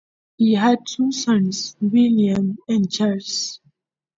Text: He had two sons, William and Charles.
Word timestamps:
He 0.37 0.55
had 0.55 0.79
two 0.87 1.11
sons, 1.11 1.75
William 1.79 2.57
and 2.67 2.91
Charles. 2.91 3.59